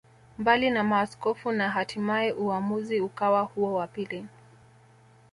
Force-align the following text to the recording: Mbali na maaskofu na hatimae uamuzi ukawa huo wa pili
Mbali 0.37 0.69
na 0.69 0.83
maaskofu 0.83 1.51
na 1.51 1.69
hatimae 1.69 2.31
uamuzi 2.31 3.01
ukawa 3.01 3.41
huo 3.41 3.73
wa 3.73 3.87
pili 3.87 4.25